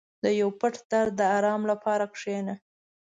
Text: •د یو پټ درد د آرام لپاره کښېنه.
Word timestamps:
•د 0.23 0.25
یو 0.41 0.49
پټ 0.59 0.73
درد 0.91 1.13
د 1.19 1.21
آرام 1.37 1.61
لپاره 1.71 2.05
کښېنه. 2.13 2.55